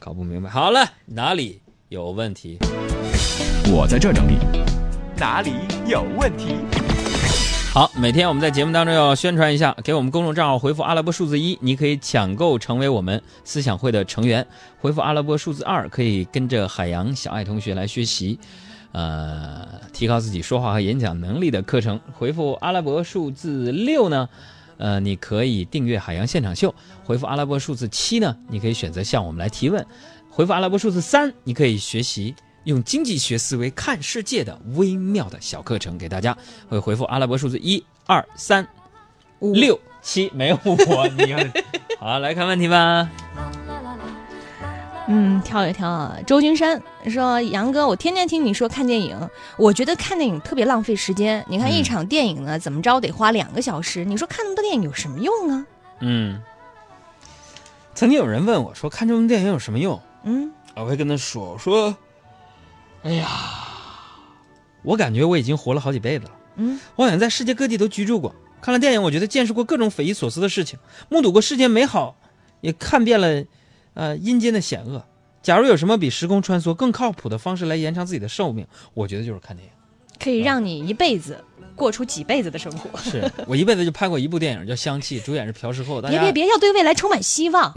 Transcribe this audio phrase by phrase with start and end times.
[0.00, 0.48] 搞不明白。
[0.48, 2.58] 好了，哪里有问题？
[3.70, 4.38] 我在这整理。
[5.18, 5.52] 哪里
[5.86, 6.56] 有问题？
[7.74, 14.42] 好，每天我们在节目当中要宣传一下，给我们公众账号回复阿拉伯数字一，你可以抢购成为我们思想会的成员；
[14.80, 18.40] 回复阿拉伯数字二，可以跟着海洋小爱同学来学习，
[18.92, 22.00] 呃，提高自己说话和演讲能力的课程。
[22.18, 24.30] 回复阿拉伯数字六呢，
[24.80, 26.70] 呃，你可以订阅海洋现场秀；
[27.04, 29.80] 回复阿拉伯数字七呢，你可以选择向我们来提问；
[30.30, 32.34] 回复阿拉伯数字三，你可以学习。
[32.64, 36.36] 用经济学思维看世界的微妙的小课程给大家，
[36.68, 38.66] 会回复阿拉伯数字一二三
[39.38, 41.52] 五六七，没有我，你看，
[41.98, 43.10] 好，来看问题吧。
[45.12, 46.16] 嗯，跳一跳啊。
[46.24, 49.28] 周君山说：“杨哥，我天天听你说看电影，
[49.58, 51.44] 我觉得看电影特别浪费时间。
[51.48, 55.66] 你看一场电影呢，怎么着得花两个小时，你说看那么多电影有什么用啊？”
[55.98, 56.40] 嗯，
[57.92, 61.96] 曾经有人问我说：“看这么多电影有什么用？”嗯，我会跟他说：“我说。”
[63.02, 63.26] 哎呀，
[64.82, 66.32] 我感觉我已经活了好几辈子了。
[66.56, 72.16] 嗯，我好像在世界各地都居住过，看了电影，我觉得见识过各种匪夷所思的事情，目睹过世间美好，
[72.60, 73.42] 也看遍了，
[73.94, 75.04] 呃，阴间的险恶。
[75.42, 79.72] 假如有什么比时空穿梭更靠谱的方式来延长自己的寿命，我觉得就是看电影，
[80.18, 81.42] 可以让你一辈子
[81.74, 82.98] 过出几辈子的生活。
[83.00, 86.00] 是我一辈子就拍过一部电影叫《香气》，主演是朴实厚。
[86.02, 87.74] 别别别，要对未来充满希望。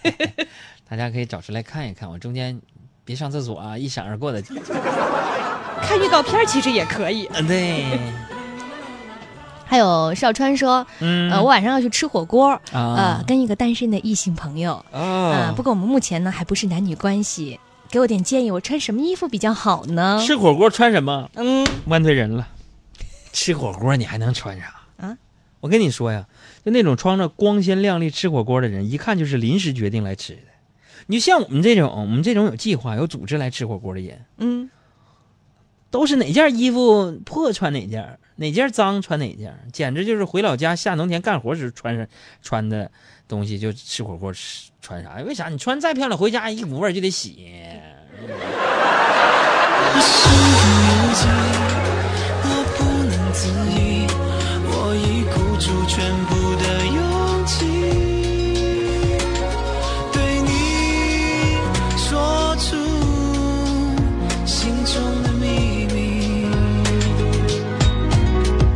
[0.88, 2.60] 大家可以找出来看一看，我中间。
[3.04, 3.78] 别上厕所啊！
[3.78, 4.42] 一闪而过的，
[5.80, 7.26] 看预告片其实也可以。
[7.32, 7.98] 嗯，对。
[9.68, 20.24] 还有少川说，嗯，呃，我晚上要去吃火锅，呃，跟一个单身的异性朋友，啊，不过我们目前呢还不是男女关系，给我点建议，我穿什么衣服比较好呢？
[20.26, 21.30] 吃火锅穿什么？
[21.34, 22.48] 嗯，问对人了，
[23.32, 24.74] 吃火锅你还能穿啥？
[24.96, 25.18] 啊，
[25.60, 26.24] 我跟你说呀，
[26.64, 30.40] 就那种穿着光鲜亮丽吃火锅的人，一看就是临时决定来吃的。
[31.06, 34.70] 你就像我们这种，我们这种有计划、有组织来吃火锅的人，嗯，
[35.90, 42.06] 都是哪件衣服破穿哪件，哪件脏穿哪件，简直就是回老家下农田干活时穿上
[42.42, 42.90] 穿的
[43.26, 45.14] 东西就吃火锅吃穿啥？
[45.26, 45.48] 为啥？
[45.48, 47.48] 你穿再漂亮，回家一股味就得洗。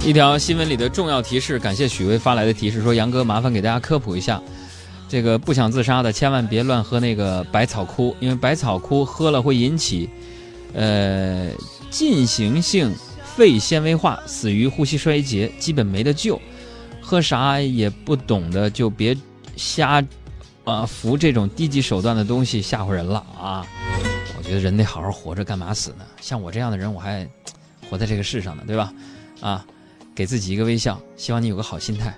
[0.04, 4.42] 一条新闻里的重要提示，感谢许巍发来的提示，说杨哥麻烦给大家科普一下，
[5.08, 10.10] 这个不想自杀的千万别乱喝那个百草枯，因为百草枯喝了会引起，
[10.74, 11.48] 呃，
[11.88, 12.92] 进行性
[13.36, 16.41] 肺纤维化，死于呼吸衰竭，基本没得救。
[17.00, 19.16] 喝啥也不懂的就别
[19.56, 20.04] 瞎
[20.64, 23.66] 啊服这种低级手段的东西吓唬人了啊！
[24.36, 26.04] 我觉得人得好好活着，干嘛死呢？
[26.20, 27.28] 像我这样的人，我还
[27.88, 28.92] 活在这个世上呢，对吧？
[29.41, 29.64] 啊！
[30.14, 32.14] 给自己一个微笑，希望你有个好心态。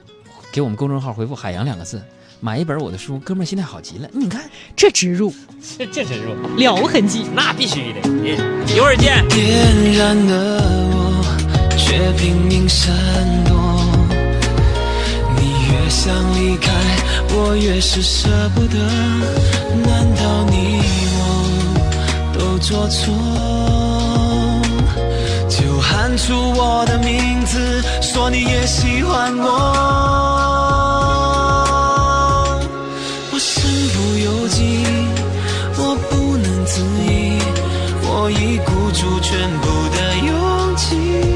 [0.52, 2.02] 给我们公众号回复“海洋”两个字，
[2.40, 3.18] 买一本我的书。
[3.20, 5.32] 哥们儿心态好极了，你看这植入，
[5.78, 8.00] 这这植入了无痕迹，那必须的。
[8.72, 9.26] 一会儿见。
[9.28, 10.60] 点燃的
[10.92, 11.24] 我，
[11.76, 12.94] 却拼命闪
[13.44, 13.54] 躲。
[15.36, 16.72] 你越想离开，
[17.30, 18.78] 我越是舍不得。
[19.86, 20.80] 难道你
[21.18, 23.53] 我都做错？
[26.14, 29.48] 喊出我的名字说你也喜欢我。
[33.32, 34.84] 我身不由己
[35.76, 37.40] 我不能自已
[38.04, 41.33] 我已鼓足全部的勇气。